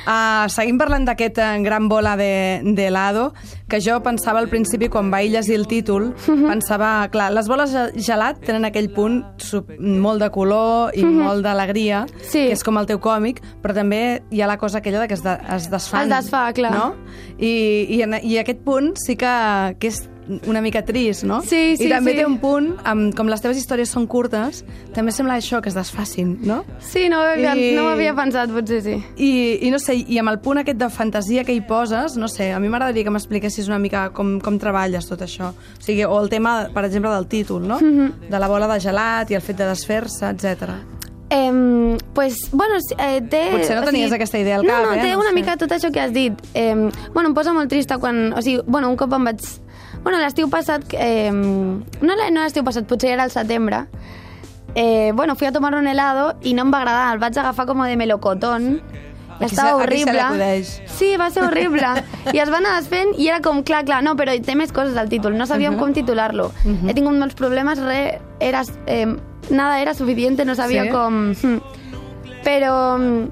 Uh, 0.06 0.48
seguim 0.56 0.76
parlant 0.78 1.04
d'aquest 1.08 1.38
uh, 1.38 1.62
gran 1.64 1.88
bola 1.88 2.16
de, 2.16 2.60
de 2.64 2.86
helado, 2.86 3.32
que 3.68 3.80
jo 3.80 4.00
pensava 4.04 4.38
al 4.38 4.48
principi, 4.48 4.88
quan 4.92 5.10
vaig 5.10 5.30
llegir 5.32 5.54
el 5.56 5.66
títol, 5.66 6.12
Mhm. 6.28 6.46
pensava, 6.48 7.08
clar, 7.10 7.30
les 7.32 7.48
boles 7.48 7.72
gelat 7.96 8.40
tenen 8.44 8.64
aquell 8.68 8.90
punt 8.92 9.24
sub, 9.38 9.70
molt 9.78 10.20
de 10.20 10.30
color 10.30 10.92
i 10.94 11.04
molt 11.04 11.42
d'alegria, 11.42 12.02
Mhm. 12.04 12.20
Sí. 12.28 12.46
que 12.48 12.52
és 12.52 12.62
com 12.62 12.76
el 12.78 12.86
teu 12.86 13.00
còmic, 13.00 13.40
però 13.62 13.72
també 13.74 14.22
hi 14.30 14.40
ha 14.42 14.46
la 14.46 14.58
cosa 14.58 14.78
aquella 14.78 15.00
de 15.00 15.08
que 15.08 15.14
es, 15.14 15.22
de, 15.22 15.38
es 15.56 15.70
desfan. 15.70 16.02
Es 16.12 16.26
desfà, 16.26 16.52
clar. 16.52 16.72
No? 16.72 16.94
I, 17.38 17.86
i, 17.88 18.02
en, 18.02 18.14
I 18.22 18.38
aquest 18.38 18.60
punt 18.64 18.92
sí 18.96 19.16
que, 19.16 19.76
que 19.78 19.88
és 19.88 20.08
una 20.46 20.60
mica 20.60 20.84
trist, 20.84 21.24
no? 21.24 21.40
Sí, 21.42 21.76
sí, 21.76 21.86
I 21.86 21.90
també 21.90 22.12
sí. 22.12 22.18
té 22.18 22.26
un 22.26 22.38
punt, 22.38 22.68
amb, 22.84 23.14
com 23.18 23.26
les 23.28 23.40
teves 23.42 23.58
històries 23.58 23.90
són 23.90 24.06
curtes, 24.06 24.62
també 24.94 25.10
sembla 25.12 25.34
això, 25.40 25.60
que 25.60 25.68
es 25.68 25.74
desfacin, 25.74 26.36
no? 26.46 26.60
Sí, 26.80 27.08
no 27.08 27.18
ho 27.20 27.26
havia, 27.32 27.56
I- 27.58 27.72
no 27.74 27.86
ho 27.88 27.92
havia 27.96 28.14
pensat, 28.14 28.50
potser 28.54 28.80
sí. 28.84 28.94
I, 29.16 29.32
I 29.66 29.70
no 29.74 29.80
sé, 29.82 29.96
i 29.98 30.18
amb 30.22 30.30
el 30.30 30.38
punt 30.40 30.58
aquest 30.62 30.78
de 30.78 30.88
fantasia 30.90 31.42
que 31.44 31.52
hi 31.56 31.60
poses, 31.66 32.16
no 32.16 32.28
sé, 32.28 32.52
a 32.52 32.60
mi 32.62 32.68
m'agradaria 32.70 33.04
que 33.04 33.10
m'expliquessis 33.10 33.66
una 33.68 33.78
mica 33.82 34.10
com, 34.14 34.38
com 34.40 34.58
treballes 34.62 35.06
tot 35.10 35.20
això. 35.26 35.50
O 35.52 35.82
sigui, 35.82 36.04
o 36.04 36.20
el 36.22 36.30
tema, 36.30 36.68
per 36.72 36.84
exemple, 36.86 37.10
del 37.10 37.26
títol, 37.26 37.66
no? 37.66 37.80
Mhm. 37.80 38.30
De 38.30 38.38
la 38.38 38.48
bola 38.48 38.68
de 38.72 38.80
gelat 38.80 39.30
i 39.30 39.34
el 39.34 39.42
fet 39.42 39.56
de 39.58 39.66
desfer-se, 39.66 40.30
etc. 40.30 40.70
Eh, 41.34 41.96
pues, 42.12 42.50
bueno, 42.52 42.74
eh, 42.98 43.22
té... 43.22 43.48
Potser 43.52 43.76
no 43.76 43.82
o 43.82 43.84
tenies 43.86 44.12
aquesta 44.12 44.38
idea 44.38 44.56
al 44.58 44.66
no, 44.66 44.68
cap, 44.68 44.84
no, 44.84 44.92
eh? 44.92 45.00
té 45.00 45.12
No 45.14 45.20
una 45.20 45.30
sé. 45.30 45.34
mica 45.34 45.56
tot 45.56 45.70
això 45.72 45.88
que 45.90 46.00
has 46.00 46.12
dit. 46.12 46.34
Eh, 46.52 46.74
bueno, 47.14 47.30
em 47.30 47.34
posa 47.34 47.54
molt 47.56 47.70
trista 47.72 47.96
quan... 47.98 48.34
O 48.36 48.42
sigui, 48.44 48.60
bueno, 48.66 48.90
un 48.92 48.96
cop 49.00 49.14
em 49.16 49.24
vaig... 49.30 49.40
Bueno, 50.02 50.18
l'estiu 50.18 50.48
passat... 50.50 50.82
Eh, 50.92 51.30
no 51.32 52.14
no 52.16 52.40
l'estiu 52.42 52.64
passat, 52.64 52.86
potser 52.90 53.12
era 53.14 53.24
el 53.24 53.30
setembre. 53.30 53.84
Eh, 54.74 55.12
bueno, 55.14 55.36
fui 55.36 55.46
a 55.46 55.52
tomar 55.52 55.74
un 55.74 55.86
helado 55.86 56.34
i 56.42 56.54
no 56.54 56.62
em 56.66 56.72
va 56.72 56.78
agradar. 56.82 57.12
El 57.14 57.20
vaig 57.20 57.38
agafar 57.38 57.66
com 57.66 57.82
de 57.84 57.96
melocotón. 57.96 58.80
I 59.40 59.44
A 59.44 59.48
qui 59.48 59.54
estava 59.54 59.76
horrible. 59.76 60.22
Sí, 60.86 61.16
va 61.18 61.30
ser 61.30 61.42
horrible. 61.44 61.88
I 62.32 62.38
es 62.38 62.50
va 62.52 62.58
anar 62.58 62.76
desfent 62.80 63.14
i 63.18 63.26
era 63.28 63.40
com, 63.42 63.62
clar, 63.66 63.84
clar, 63.84 64.02
no, 64.04 64.14
però 64.16 64.34
té 64.44 64.54
més 64.54 64.70
coses 64.72 64.96
al 64.96 65.08
títol. 65.08 65.36
No 65.36 65.46
sabíem 65.46 65.74
Mhm. 65.74 65.80
com 65.80 65.92
titular-lo. 65.92 66.52
He 66.86 66.94
tingut 66.94 67.14
molts 67.18 67.34
problemes, 67.34 67.78
re, 67.82 68.20
era, 68.40 68.62
eh, 68.86 69.06
nada 69.50 69.80
era 69.80 69.94
suficiente, 69.94 70.44
no 70.44 70.54
sabia 70.54 70.84
Sí? 70.84 70.90
com... 70.90 71.32
hmm. 71.34 71.60
Però... 72.44 73.28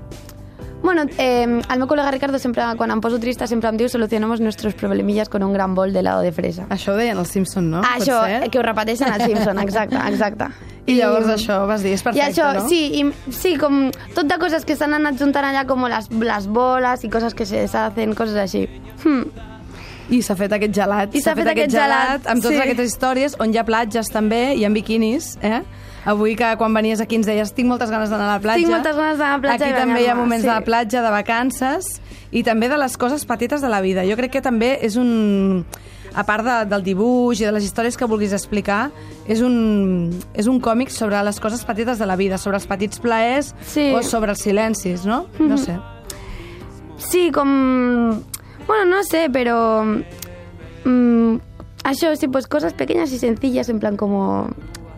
Bueno, 0.82 1.04
eh, 1.18 1.44
el 1.44 1.78
meu 1.78 1.86
col·lega 1.88 2.10
Ricardo 2.10 2.38
sempre, 2.40 2.64
quan 2.80 2.90
em 2.94 3.00
poso 3.04 3.18
trista, 3.20 3.46
sempre 3.46 3.68
em 3.68 3.76
diu 3.76 3.88
solucionamos 3.92 4.40
nuestros 4.40 4.74
problemillas 4.74 5.28
con 5.28 5.42
un 5.44 5.52
gran 5.52 5.74
bol 5.74 5.92
de 5.92 6.00
helado 6.00 6.22
de 6.24 6.32
fresa. 6.32 6.64
Això 6.72 6.94
ho 6.94 6.96
deien 6.96 7.20
els 7.20 7.28
Simpson, 7.28 7.68
no? 7.70 7.82
Ah, 7.84 7.98
això, 7.98 8.22
que 8.48 8.58
ho 8.58 8.64
repeteixen 8.64 9.12
als 9.12 9.26
Simpson, 9.28 9.60
exacte, 9.60 10.00
exacte. 10.08 10.48
I 10.90 10.96
llavors 10.96 11.28
això 11.28 11.60
vas 11.68 11.84
dir, 11.84 11.92
és 11.94 12.00
I 12.00 12.08
perfecte, 12.08 12.30
això, 12.32 12.48
no? 12.56 12.64
sí, 12.68 12.80
i, 13.02 13.32
sí, 13.36 13.54
com 13.60 13.90
tot 14.16 14.26
de 14.30 14.40
coses 14.40 14.64
que 14.64 14.74
s'han 14.78 14.96
anat 14.96 15.20
juntant 15.20 15.46
allà, 15.50 15.66
com 15.68 15.84
les, 15.84 16.08
les 16.24 16.48
boles 16.48 17.04
i 17.04 17.12
coses 17.12 17.36
que 17.36 17.46
se 17.46 17.66
deshacen, 17.66 18.16
coses 18.16 18.40
així. 18.40 18.64
Hmm. 19.04 19.28
I 20.10 20.22
s'ha 20.26 20.34
fet 20.34 20.56
aquest 20.56 20.74
gelat. 20.74 21.12
I 21.14 21.20
s'ha 21.22 21.36
fet 21.38 21.52
aquest 21.52 21.76
gelat, 21.76 22.24
amb 22.26 22.42
totes 22.42 22.56
sí. 22.56 22.64
aquestes 22.64 22.94
històries, 22.94 23.36
on 23.38 23.52
hi 23.52 23.60
ha 23.60 23.66
platges 23.68 24.10
també, 24.10 24.56
i 24.58 24.64
en 24.66 24.74
biquinis, 24.74 25.36
eh? 25.44 25.60
Avui 26.04 26.34
que 26.36 26.56
quan 26.56 26.72
venies 26.74 27.00
aquí 27.00 27.18
ens 27.18 27.26
deies 27.28 27.52
tinc 27.52 27.68
moltes 27.68 27.90
ganes 27.92 28.08
d'anar 28.08 28.28
a 28.30 28.34
la 28.38 28.40
platja. 28.40 28.62
Tinc 28.62 28.72
moltes 28.72 28.96
ganes 28.96 29.18
d'anar 29.18 29.34
a 29.34 29.36
la 29.36 29.42
platja 29.42 29.66
Aquí 29.66 29.74
i 29.74 29.76
també 29.76 30.02
hi 30.02 30.08
ha 30.08 30.14
moments 30.16 30.42
sí. 30.44 30.48
de 30.48 30.54
la 30.54 30.64
platja, 30.64 31.02
de 31.04 31.10
vacances, 31.12 32.00
i 32.32 32.42
també 32.46 32.68
de 32.72 32.78
les 32.80 32.96
coses 32.96 33.26
petites 33.28 33.60
de 33.60 33.68
la 33.68 33.82
vida. 33.84 34.06
Jo 34.08 34.16
crec 34.16 34.32
que 34.38 34.42
també 34.42 34.78
és 34.80 34.96
un... 34.96 35.64
A 36.10 36.24
part 36.26 36.42
de, 36.42 36.54
del 36.66 36.82
dibuix 36.82 37.38
i 37.38 37.44
de 37.46 37.52
les 37.54 37.62
històries 37.68 37.94
que 37.94 38.06
vulguis 38.10 38.32
explicar, 38.34 38.88
és 39.30 39.38
un, 39.46 40.10
és 40.34 40.48
un 40.50 40.56
còmic 40.58 40.90
sobre 40.90 41.20
les 41.22 41.38
coses 41.38 41.62
petites 41.62 42.00
de 42.02 42.06
la 42.08 42.16
vida, 42.18 42.34
sobre 42.36 42.58
els 42.58 42.66
petits 42.66 42.98
plaers 42.98 43.52
Sí. 43.62 43.92
o 43.94 44.00
sobre 44.02 44.32
els 44.34 44.42
silencis, 44.42 45.04
no? 45.06 45.26
No 45.38 45.56
sé. 45.56 45.76
Sí, 46.98 47.30
com... 47.30 48.22
Bueno, 48.66 48.84
no 48.90 49.04
sé, 49.04 49.28
pero... 49.32 49.84
mm, 50.84 51.36
això, 51.84 52.16
sí, 52.16 52.26
pues 52.26 52.48
cosas 52.48 52.72
pequeñas 52.74 53.12
y 53.12 53.18
sencillas, 53.18 53.68
en 53.68 53.78
plan 53.78 53.96
como... 53.96 54.48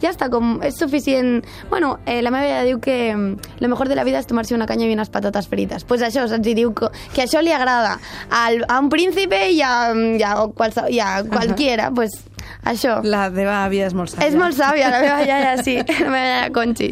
Ya 0.02 0.10
está, 0.10 0.28
com, 0.30 0.56
és 0.66 0.74
suficient... 0.76 1.44
Bueno, 1.70 1.98
eh, 2.06 2.20
la 2.22 2.32
meva 2.34 2.48
iaia 2.48 2.64
diu 2.66 2.80
que 2.82 3.14
mm, 3.14 3.54
lo 3.62 3.68
mejor 3.70 3.88
de 3.88 3.94
la 3.94 4.04
vida 4.04 4.18
és 4.18 4.26
tomar-se 4.26 4.56
una 4.56 4.66
canya 4.66 4.88
i 4.88 4.96
unes 4.96 5.12
patates 5.14 5.46
frites. 5.48 5.86
Pues 5.86 6.02
això, 6.02 6.26
saps? 6.26 6.48
I 6.50 6.56
diu 6.58 6.74
que, 6.74 6.90
que 7.14 7.22
això 7.22 7.42
li 7.42 7.54
agrada 7.54 7.98
al, 8.28 8.64
a 8.66 8.80
un 8.82 8.90
príncipe 8.90 9.38
i 9.54 9.62
a, 9.62 9.94
i 9.94 10.26
a, 10.26 10.34
qualse, 10.58 10.88
i 10.90 10.98
a 10.98 11.22
qualquiera. 11.30 11.92
Pues 11.94 12.18
això. 12.64 12.98
La 13.04 13.26
teva 13.34 13.64
àvia 13.66 13.86
és 13.88 13.94
molt 13.96 14.12
sàvia. 14.12 14.28
És 14.28 14.36
molt 14.38 14.54
sàvia, 14.56 14.90
la 14.92 15.00
meva 15.02 15.20
iaia, 15.26 15.54
sí. 15.64 15.76
La 16.02 16.10
meva 16.10 16.22
iaia 16.28 16.50
Conchi. 16.54 16.88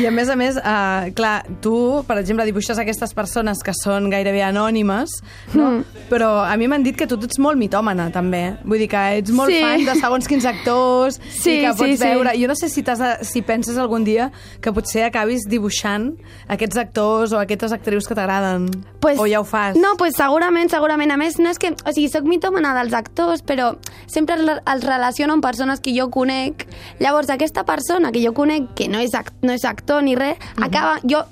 I 0.00 0.06
a 0.06 0.12
més 0.14 0.28
a 0.30 0.36
més, 0.38 0.56
uh, 0.60 1.08
clar, 1.16 1.34
tu, 1.64 1.74
per 2.06 2.18
exemple, 2.20 2.46
dibuixes 2.48 2.78
aquestes 2.78 3.12
persones 3.16 3.62
que 3.66 3.74
són 3.76 4.08
gairebé 4.12 4.42
anònimes, 4.46 5.10
no? 5.54 5.70
Mm. 5.76 6.04
però 6.10 6.30
a 6.46 6.54
mi 6.56 6.68
m'han 6.70 6.84
dit 6.86 6.96
que 6.96 7.08
tu 7.10 7.18
ets 7.26 7.40
molt 7.42 7.58
mitòmana, 7.58 8.08
també. 8.14 8.44
Vull 8.64 8.78
dir 8.84 8.88
que 8.92 9.02
ets 9.18 9.32
molt 9.34 9.50
Sí. 9.50 9.60
fan 9.62 9.84
de 9.86 9.94
segons 9.98 10.28
quins 10.30 10.44
actors 10.46 11.18
Sí, 11.28 11.58
i 11.58 11.64
que 11.64 11.72
sí, 11.72 11.78
pots 11.78 11.98
sí. 11.98 12.04
veure... 12.04 12.34
Jo 12.38 12.46
no 12.50 12.54
sé 12.58 12.68
si, 12.70 12.82
t'has 12.86 13.00
de, 13.02 13.10
si 13.26 13.42
penses 13.42 13.78
algun 13.78 14.04
dia 14.06 14.30
que 14.62 14.72
potser 14.72 15.04
acabis 15.06 15.46
dibuixant 15.48 16.12
aquests 16.52 16.76
actors 16.78 17.32
o 17.34 17.40
aquestes 17.40 17.72
actrius 17.74 18.06
que 18.06 18.14
t'agraden. 18.14 18.68
Pues, 19.00 19.18
o 19.18 19.26
ja 19.26 19.40
ho 19.40 19.44
fas. 19.46 19.76
No, 19.78 19.94
pues 19.98 20.14
segurament, 20.18 20.70
segurament. 20.70 21.10
A 21.14 21.18
més, 21.20 21.38
no 21.42 21.50
és 21.50 21.58
que... 21.58 21.72
O 21.86 21.92
sigui, 21.94 22.08
soc 22.12 22.26
mitòmana 22.28 22.74
dels 22.78 22.94
actors, 22.96 23.42
però 23.46 23.72
sempre 24.06 24.35
els, 24.38 24.84
relaciono 24.84 25.34
amb 25.36 25.42
persones 25.44 25.80
que 25.80 25.94
jo 25.98 26.08
conec. 26.10 26.66
Llavors, 27.00 27.30
aquesta 27.30 27.64
persona 27.64 28.12
que 28.12 28.22
jo 28.24 28.32
conec, 28.34 28.74
que 28.76 28.88
no 28.88 28.98
és, 29.02 29.14
act, 29.14 29.34
no 29.42 29.52
és 29.56 29.64
actor 29.64 30.02
ni 30.02 30.14
res, 30.18 30.36
acaba... 30.62 30.98
Jo 31.04 31.24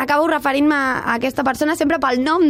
acabo 0.00 0.26
referint-me 0.30 0.74
a 0.76 1.14
aquesta 1.16 1.42
persona 1.44 1.74
sempre 1.76 1.98
pel 2.00 2.22
nom 2.24 2.46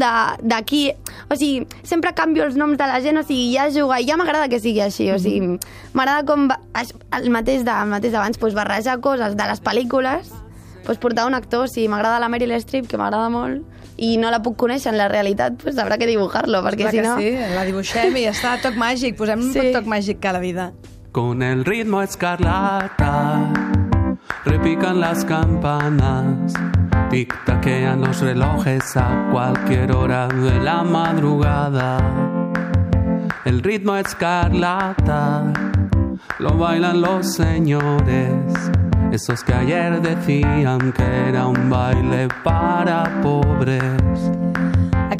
qui... 0.62 0.90
O 1.30 1.35
sigui, 1.38 1.64
sempre 1.87 2.12
canvio 2.14 2.45
els 2.45 2.54
noms 2.59 2.76
de 2.78 2.87
la 2.87 3.00
gent, 3.02 3.19
o 3.19 3.25
sigui, 3.26 3.49
ja 3.57 3.69
juga, 3.75 3.99
i 3.99 4.07
ja 4.07 4.16
m'agrada 4.21 4.49
que 4.52 4.61
sigui 4.62 4.83
així, 4.85 5.09
o 5.11 5.19
sigui, 5.19 5.57
m'agrada 5.95 6.23
com 6.28 6.47
el 6.50 7.30
mateix 7.35 7.64
de- 7.66 7.75
el 7.75 7.90
mateix 7.90 8.12
d'abans, 8.14 8.38
pues, 8.38 8.54
barrejar 8.54 9.00
coses 9.00 9.35
de 9.37 9.49
les 9.50 9.62
pel·lícules, 9.62 10.30
pues, 10.87 10.99
portar 10.99 11.26
un 11.26 11.35
actor, 11.35 11.69
si 11.69 11.88
m'agrada 11.88 12.21
la 12.21 12.28
Meryl 12.28 12.52
Streep, 12.61 12.87
que 12.87 12.99
m'agrada 13.00 13.28
molt, 13.30 13.62
i 14.00 14.14
no 14.16 14.30
la 14.33 14.40
puc 14.40 14.57
conèixer 14.57 14.92
en 14.95 14.97
la 14.99 15.09
realitat, 15.12 15.59
pues 15.62 15.76
habrà 15.78 15.99
que 16.00 16.07
dibujar-lo, 16.09 16.62
perquè 16.64 16.87
Clar 16.88 16.92
si 16.95 17.00
no... 17.04 17.16
sí, 17.21 17.30
la 17.54 17.64
dibuixem 17.69 18.16
i 18.16 18.23
ja 18.25 18.33
està, 18.33 18.54
toc 18.62 18.78
màgic, 18.80 19.16
posem 19.19 19.42
Sí. 19.52 19.59
un 19.61 19.73
toc 19.76 19.85
màgic 19.92 20.21
cada 20.25 20.40
vida. 20.40 20.71
Con 21.12 21.42
el 21.42 21.64
ritmo 21.66 22.00
escarlata 22.02 23.52
repican 24.47 25.00
las 25.00 25.25
campanas, 25.25 26.54
tic-taquean 27.11 28.00
los 28.00 28.21
relojes 28.21 28.97
a 28.97 29.28
cualquier 29.33 29.92
hora 29.92 30.28
de 30.28 30.61
la 30.61 30.83
madrugada. 30.83 31.99
El 33.45 33.62
ritmo 33.62 33.97
escarlata 33.97 35.52
lo 36.38 36.57
bailan 36.57 37.00
los 37.00 37.35
señores, 37.35 38.33
esos 39.12 39.43
que 39.43 39.52
ayer 39.52 40.00
decían 40.00 40.93
que 40.93 41.02
era 41.29 41.47
un 41.47 41.69
baile 41.69 42.29
para 42.45 43.21
pobres. 43.23 44.39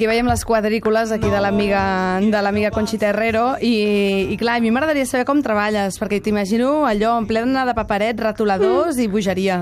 Aquí 0.01 0.07
veiem 0.09 0.31
les 0.31 0.47
quadrícules 0.49 1.11
aquí 1.13 1.29
de 1.29 1.41
l'amiga 1.45 2.21
de 2.25 2.41
l'amiga 2.41 2.71
Conxita 2.73 3.11
Herrero 3.11 3.59
i, 3.61 4.33
i 4.33 4.37
clar, 4.41 4.55
a 4.57 4.63
mi 4.65 4.71
m'agradaria 4.73 5.05
saber 5.05 5.27
com 5.29 5.43
treballes 5.45 5.99
perquè 6.01 6.23
t'imagino 6.25 6.87
allò 6.89 7.19
en 7.21 7.27
plena 7.29 7.67
de 7.69 7.75
paperet, 7.77 8.17
retoladors 8.25 8.97
i 8.97 9.11
bogeria. 9.13 9.59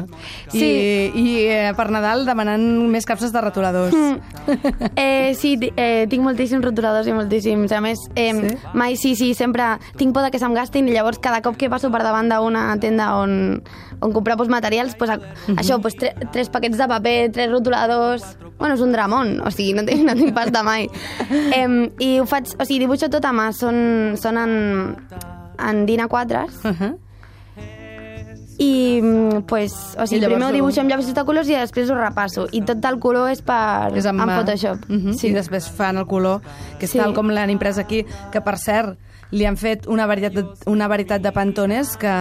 Sí. 0.47 0.63
I, 0.63 1.11
i 1.19 1.35
eh, 1.51 1.73
per 1.75 1.89
Nadal 1.91 2.23
demanant 2.23 2.69
més 2.87 3.03
capses 3.11 3.35
de 3.35 3.43
retoladors. 3.43 3.99
Eh, 4.95 5.35
sí, 5.35 5.57
eh, 5.75 6.07
tinc 6.07 6.23
moltíssims 6.23 6.63
rotuladors 6.65 7.11
i 7.11 7.17
moltíssims. 7.19 7.75
A 7.75 7.83
més, 7.83 8.07
eh, 8.15 8.31
Sí? 8.31 8.55
mai 8.79 8.95
sí, 8.97 9.17
sí, 9.19 9.33
sempre 9.35 9.67
tinc 9.99 10.15
por 10.15 10.23
de 10.23 10.31
que 10.31 10.39
se'm 10.39 10.55
gastin 10.55 10.87
i 10.87 10.95
llavors 10.95 11.19
cada 11.19 11.43
cop 11.43 11.59
que 11.59 11.69
passo 11.69 11.91
per 11.91 12.05
davant 12.07 12.31
d'una 12.31 12.69
tenda 12.79 13.17
on, 13.19 13.65
on 13.99 14.15
comprar 14.15 14.37
pues, 14.39 14.49
materials, 14.49 14.95
pues, 14.95 15.11
a, 15.11 15.19
això, 15.57 15.83
pues, 15.83 15.99
tre, 15.99 16.15
tres 16.31 16.49
paquets 16.49 16.79
de 16.79 16.87
paper, 16.87 17.33
tres 17.35 17.51
rotuladors... 17.51 18.37
Bueno, 18.59 18.75
és 18.75 18.81
un 18.83 18.91
dramón, 18.91 19.37
o 19.47 19.53
sigui, 19.55 19.71
no 19.77 19.85
tinc, 19.87 20.03
no 20.03 20.17
tinc 20.19 20.28
pasta 20.33 20.63
mai. 20.63 20.89
Eh, 21.31 21.91
I 21.99 22.19
ho 22.21 22.27
faig, 22.27 22.47
o 22.59 22.65
sigui, 22.65 22.81
dibuixo 22.85 23.09
tot 23.11 23.25
a 23.25 23.33
mà, 23.33 23.51
són, 23.53 24.17
són 24.21 24.37
en, 24.39 24.97
en 25.59 25.85
DIN 25.87 26.01
A4 26.07 26.47
Uh 26.65 26.73
-huh. 26.73 26.95
i 28.61 29.01
pues, 29.47 29.73
o 29.97 30.05
sigui, 30.07 30.21
llavors 30.21 30.35
primer 30.35 30.49
ho 30.49 30.53
dibuixo 30.57 30.81
amb 30.81 30.91
llavis 30.91 31.13
de 31.15 31.25
colors 31.25 31.49
i 31.49 31.55
després 31.55 31.91
ho 31.91 31.95
repasso. 31.95 32.49
I 32.51 32.63
tot 32.67 32.85
el 32.85 32.99
color 32.99 33.31
és 33.31 33.41
per, 33.41 33.93
És 33.97 34.05
amb 34.07 34.21
mà. 34.21 34.41
Photoshop. 34.41 34.79
Uh 34.91 34.97
-huh. 34.97 35.13
sí. 35.15 35.29
I 35.29 35.33
després 35.33 35.69
fan 35.71 35.97
el 35.97 36.07
color, 36.07 36.41
que 36.79 36.87
és 36.87 36.91
Sí. 36.91 36.99
tal 36.99 37.15
com 37.15 37.29
l'han 37.31 37.51
imprès 37.51 37.79
aquí, 37.79 38.05
que 38.33 38.41
per 38.41 38.59
cert, 38.59 38.99
li 39.31 39.45
han 39.45 39.59
fet 39.61 39.85
una 39.93 40.07
varietat 40.09 40.33
de, 40.39 40.43
una 40.73 40.87
varietat 40.89 41.21
de 41.21 41.33
pantones 41.37 41.97
que 42.01 42.13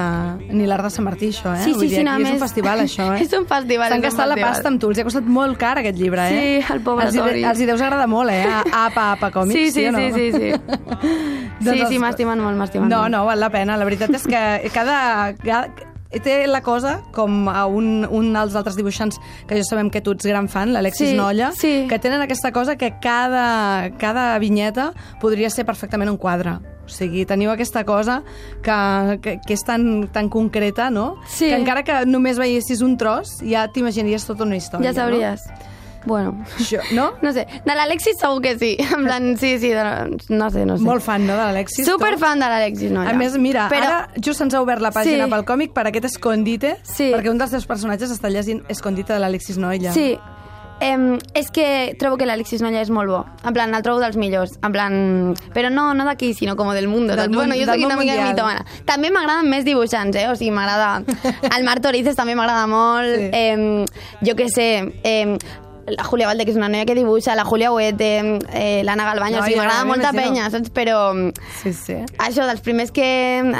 ni 0.52 0.66
l'Art 0.68 0.84
de 0.84 0.90
Sant 0.92 1.06
Martí, 1.06 1.30
això, 1.32 1.54
eh? 1.56 1.62
Sí, 1.64 1.72
Vull 1.72 1.86
sí, 1.86 1.88
dir, 1.94 2.02
sí, 2.02 2.08
aquí 2.08 2.24
no, 2.24 2.28
és 2.28 2.34
un 2.36 2.42
festival, 2.42 2.82
això, 2.84 3.06
eh? 3.16 3.22
És 3.26 3.32
un 3.38 3.46
festival, 3.48 3.90
S'han 3.94 4.04
gastat 4.04 4.28
la 4.28 4.36
pasta 4.42 4.68
amb 4.68 4.82
tu, 4.82 4.90
els 4.92 5.00
ha 5.00 5.06
costat 5.08 5.24
molt 5.40 5.58
car 5.58 5.78
aquest 5.80 5.98
llibre, 5.98 6.26
eh? 6.28 6.38
Sí, 6.68 6.74
el 6.74 6.82
pobre 6.84 7.06
els, 7.08 7.16
Tori. 7.16 7.44
els 7.48 7.62
hi 7.64 7.66
deus 7.70 7.82
agradar 7.82 8.10
molt, 8.12 8.30
eh? 8.36 8.44
Apa, 8.86 9.14
Apa 9.16 9.32
Còmics, 9.32 9.56
Sí, 9.56 9.72
sí, 9.72 9.86
o 9.88 9.92
no? 9.96 10.00
sí, 10.04 10.12
sí, 10.14 10.32
sí. 10.36 10.52
Doncs 11.64 11.72
sí, 11.72 11.86
sí, 11.88 11.96
els- 11.96 12.00
m'estimen 12.04 12.40
molt, 12.44 12.58
m'estimen 12.60 12.90
No, 12.92 13.04
molt. 13.06 13.12
no, 13.16 13.26
val 13.26 13.40
la 13.40 13.50
pena. 13.56 13.78
La 13.80 13.86
veritat 13.88 14.12
és 14.14 14.28
que 14.28 14.44
cada, 14.74 15.34
cada 15.44 15.70
té 16.24 16.46
la 16.48 16.62
cosa 16.64 17.02
com 17.14 17.48
a 17.52 17.66
un, 17.68 18.06
un 18.10 18.30
dels 18.34 18.54
altres 18.56 18.78
dibuixants 18.80 19.18
que 19.48 19.58
jo 19.60 19.64
sabem 19.68 19.90
que 19.92 20.00
tu 20.02 20.14
ets 20.16 20.26
gran 20.28 20.48
fan, 20.52 20.72
l'Alexis 20.74 21.10
Sí, 21.12 21.18
Nolla, 21.18 21.52
sí. 21.56 21.86
que 21.90 22.00
tenen 22.00 22.22
aquesta 22.24 22.52
cosa 22.56 22.76
que 22.78 22.94
cada, 23.04 23.92
cada 24.00 24.38
vinyeta 24.40 24.92
podria 25.22 25.50
ser 25.50 25.66
perfectament 25.68 26.10
un 26.12 26.18
quadre. 26.18 26.58
O 26.88 26.89
sigui, 26.89 27.25
teniu 27.27 27.51
aquesta 27.51 27.84
cosa 27.86 28.22
que, 28.63 29.20
que, 29.22 29.38
que 29.46 29.53
és 29.58 29.63
tan, 29.67 30.08
tan 30.13 30.29
concreta, 30.32 30.89
no? 30.89 31.17
Sí. 31.27 31.50
Que 31.51 31.58
encara 31.60 31.84
que 31.84 32.06
només 32.08 32.39
veiessis 32.39 32.82
un 32.82 32.96
tros, 32.98 33.41
ja 33.44 33.67
t'imaginaries 33.67 34.24
tota 34.25 34.48
una 34.48 34.56
història, 34.56 34.94
Ja 34.94 35.01
sabries. 35.03 35.44
Bueno, 36.08 36.32
No? 36.38 36.46
Això, 36.63 36.79
no? 36.96 37.10
no 37.22 37.34
sé, 37.36 37.44
de 37.65 37.74
l'Alexis 37.75 38.15
segur 38.22 38.39
que 38.41 38.53
sí. 38.58 38.77
En 38.79 39.03
plan, 39.03 39.25
sí, 39.38 39.58
sí, 39.60 39.74
de, 39.75 39.84
no 40.29 40.48
sé, 40.50 40.63
no 40.65 40.77
sé. 40.77 40.84
Molt 40.88 41.03
fan, 41.03 41.25
no, 41.27 41.34
de 41.36 41.50
l'Alexis? 41.50 41.84
Super 41.86 42.13
fan 42.22 42.39
de 42.39 42.48
l'Alexis 42.48 42.94
Nolla. 42.96 43.12
A 43.12 43.17
més, 43.20 43.36
mira, 43.38 43.65
Però, 43.67 43.89
ara 43.89 44.08
just 44.15 44.39
se'ns 44.39 44.56
ha 44.56 44.62
obert 44.63 44.79
la 44.82 44.94
pàgina 44.96 45.25
Sí. 45.27 45.32
pel 45.34 45.44
còmic 45.44 45.74
per 45.75 45.84
aquest 45.89 46.06
Escondite, 46.13 46.77
Sí. 46.88 47.12
perquè 47.12 47.29
un 47.29 47.38
dels 47.41 47.51
seus 47.51 47.67
personatges 47.67 48.13
està 48.15 48.32
llegint 48.32 48.63
Escondite 48.72 49.12
de 49.12 49.20
l'Alexis 49.20 49.58
Noilla. 49.60 49.91
Sí, 49.91 50.13
Em, 50.79 51.17
és 51.34 51.48
que 51.50 51.96
trobo 51.98 52.17
que 52.22 52.25
l'Alexis 52.29 52.62
Nolla 52.62 52.84
és 52.84 52.91
molt 52.93 53.10
bo. 53.10 53.22
En 53.43 53.53
plan, 53.55 53.74
el 53.74 53.81
trobo 53.86 54.00
dels 54.03 54.17
millors. 54.19 54.57
En 54.62 54.72
plan... 54.75 54.98
Però 55.55 55.72
no, 55.74 55.88
no 55.98 56.05
d'aquí, 56.05 56.34
sinó 56.38 56.55
com 56.55 56.69
del 56.75 56.88
mundo. 56.88 57.15
Del 57.17 57.31
món- 57.31 57.48
bueno, 57.48 57.55
jo 57.57 57.65
del 57.65 57.81
soc 57.81 57.86
una 57.89 57.98
mica 57.98 58.17
mitòmana. 58.29 58.65
També 58.86 59.10
m'agraden 59.12 59.50
més 59.50 59.65
dibuixants, 59.65 60.15
eh? 60.15 60.27
O 60.29 60.36
sigui, 60.38 60.51
m'agrada... 60.53 61.01
El 61.57 61.65
Marc 61.65 61.81
Torices 61.81 62.15
també 62.19 62.36
m'agrada 62.38 62.67
molt. 62.69 63.15
Sí. 63.15 63.31
Em, 63.34 63.86
jo 64.22 64.38
què 64.38 64.51
sé... 64.53 64.67
Em, 65.03 65.38
la 65.88 66.03
Julia 66.03 66.27
Valde, 66.27 66.44
que 66.46 66.51
és 66.51 66.58
una 66.58 66.67
noia 66.70 66.86
que 66.86 66.96
dibuixa, 66.96 67.36
la 67.36 67.46
Julia 67.46 67.72
Huete, 67.72 68.39
eh, 68.51 68.82
l'Anna 68.84 69.06
Galbaño, 69.06 69.39
o 69.39 69.44
sigui, 69.44 69.56
Noia, 69.56 69.67
m'agrada 69.67 69.86
molta 69.86 70.12
penya, 70.12 70.50
saps? 70.51 70.70
Però 70.75 70.98
Sí, 71.62 71.72
sí. 71.74 71.96
això, 72.20 72.46
dels 72.46 72.62
primers 72.62 72.91
que, 72.91 73.08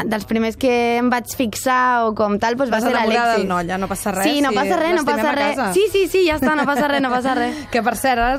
dels 0.05 0.25
primers 0.25 0.57
que 0.57 0.98
em 0.98 1.10
vaig 1.10 1.31
fixar 1.38 2.05
o 2.07 2.13
com 2.15 2.38
tal, 2.39 2.55
doncs 2.60 2.72
va 2.74 2.81
ser 2.81 2.91
l'Alexis. 2.91 3.38
del 3.38 3.48
Nolla, 3.48 3.77
no 3.77 3.88
passa 3.88 4.12
res, 4.12 4.25
Sí, 4.27 4.41
no 4.41 4.51
passa 4.51 4.75
res, 4.75 4.89
no 4.96 5.03
l'estimem 5.03 5.24
passa 5.24 5.31
res. 5.36 5.74
Sí, 5.74 5.86
sí, 5.91 6.07
sí, 6.07 6.25
ja 6.27 6.36
està, 6.36 6.55
no 6.55 6.65
passa 6.65 6.88
res, 6.88 7.01
no 7.01 7.10
passa 7.10 7.36
res. 7.36 7.55
Que 7.72 7.81
per 7.84 7.96
cert, 7.96 8.19
ara 8.19 8.38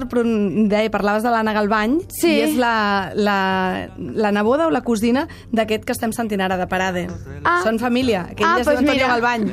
deia, 0.68 0.90
parlaves 0.90 1.22
de 1.22 1.30
l'Anna 1.30 1.52
Galbany 1.56 1.98
Sí. 2.08 2.28
i 2.36 2.40
és 2.42 2.56
la, 2.56 3.10
la, 3.14 3.88
la 3.96 4.32
neboda 4.32 4.66
o 4.66 4.70
la 4.70 4.82
cosina 4.82 5.26
d'aquest 5.52 5.84
que 5.84 5.92
estem 5.92 6.12
sentint 6.12 6.40
ara, 6.44 6.56
de 6.60 6.66
Parade. 6.68 7.06
Ah. 7.44 7.60
Són 7.64 7.78
família, 7.78 8.26
que 8.36 8.42
ell 8.44 8.48
Ah, 8.50 8.60
és 8.60 8.64
pues 8.66 8.78
Antonio 8.78 9.04
mira. 9.04 9.08
Galbany. 9.14 9.48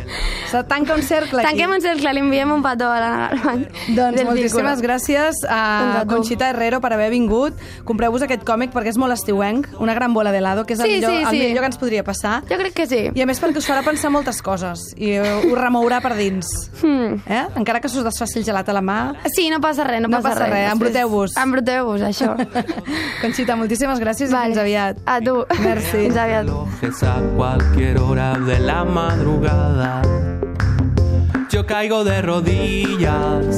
Se 0.52 0.64
tanca 0.66 0.94
un 0.96 1.02
cercle 1.04 1.40
aquí. 1.42 1.50
Tanquem 1.50 1.72
un 1.72 1.82
cercle, 1.82 2.14
li 2.14 2.20
enviem 2.20 2.52
un 2.52 2.62
petó 2.64 2.92
a 2.92 3.00
l'Anna 3.00 3.30
Galvany. 3.32 3.66
Doncs 3.96 4.25
moltíssimes 4.26 4.82
gràcies 4.84 5.42
a. 5.50 6.04
Conxita 6.10 6.50
Herrero 6.50 6.82
per 6.82 6.94
haver 6.94 7.10
vingut. 7.14 7.54
Compreu-vos 7.88 8.26
aquest 8.26 8.44
còmic 8.48 8.74
perquè 8.76 8.92
és 8.94 9.00
molt 9.02 9.14
estiuenc, 9.16 9.70
una 9.80 9.96
gran 9.98 10.14
bola 10.14 10.32
d'helado, 10.36 10.66
que 10.66 10.74
és 10.76 10.80
el, 10.80 10.90
Sí, 10.90 10.98
millor, 11.00 11.12
sí, 11.12 11.24
el 11.24 11.30
sí. 11.30 11.40
millor 11.48 11.64
que 11.66 11.72
ens 11.72 11.78
podria 11.82 12.04
passar. 12.04 12.42
Jo 12.50 12.58
crec 12.62 12.74
que 12.74 12.88
sí. 12.88 13.02
I 13.14 13.22
a 13.24 13.26
més 13.30 13.42
perquè 13.42 13.62
us 13.62 13.68
farà 13.70 13.84
pensar 13.86 14.12
moltes 14.14 14.42
coses 14.46 14.92
i 14.98 15.16
us 15.20 15.46
remourà 15.58 16.02
per 16.04 16.16
dins. 16.18 16.50
Hmm. 16.82 17.22
Eh? 17.26 17.44
Encara 17.56 17.82
que 17.82 17.90
s'us 17.90 18.04
desfaci 18.06 18.40
el 18.40 18.46
gelat 18.46 18.70
a 18.70 18.74
la 18.76 18.82
mà. 18.86 19.00
Sí, 19.34 19.50
no 19.50 19.60
passa 19.64 19.84
res, 19.88 20.02
no, 20.02 20.10
No 20.10 20.22
passa 20.22 20.48
res, 20.50 20.72
embruteu-vos. 20.74 21.36
Embruteu-vos, 21.42 22.02
això. 22.02 22.36
Conxita, 23.24 23.56
moltíssimes 23.60 24.00
gràcies 24.04 24.32
i 24.32 24.36
fins 24.36 24.58
aviat. 24.62 25.02
A 25.06 25.20
tu. 25.22 25.42
Merci. 25.64 26.06
Fins 26.06 26.18
aviat. 26.18 26.50
a 27.06 27.16
cualquier 27.36 27.98
hora 28.00 28.34
de 28.40 28.60
la 28.60 28.84
madrugada. 28.84 30.02
Yo 31.50 31.66
caigo 31.66 32.04
de 32.04 32.22
rodillas, 32.22 33.58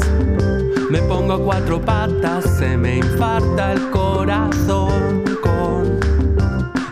me 0.90 1.02
pongo 1.02 1.34
a 1.34 1.40
cuatro 1.40 1.82
patas, 1.82 2.46
se 2.58 2.78
me 2.78 2.98
infarta 2.98 3.74
el 3.74 3.90
corazón 3.90 5.24
con 5.42 6.00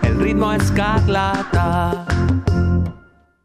el 0.03 0.19
ritmo 0.19 0.51
escarlata. 0.51 2.05